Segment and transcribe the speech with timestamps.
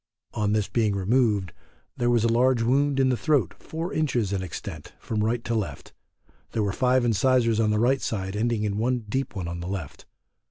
[0.33, 1.53] On this being removed,
[1.95, 5.53] there was a large wound in the throat four inches in extent from right to
[5.53, 5.93] left;
[6.53, 9.67] there were five incisors on the right side ending in one deep one on the
[9.67, 10.07] left.